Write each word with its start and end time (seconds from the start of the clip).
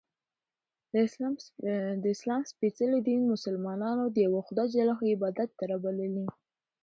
د 2.03 2.03
اسلام 2.15 2.41
څپېڅلي 2.51 2.99
دین 3.07 3.21
ملسلمانان 3.29 3.97
د 4.13 4.17
یوه 4.27 4.41
خدایﷻ 4.47 4.99
عبادت 5.15 5.49
ته 5.57 5.63
رابللي 5.71 6.25